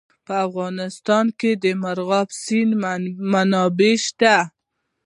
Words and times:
په 0.25 0.33
افغانستان 0.47 1.25
کې 1.39 1.51
د 1.63 1.65
مورغاب 1.81 2.27
سیند 2.43 2.73
منابع 3.31 3.93
شته. 4.05 4.35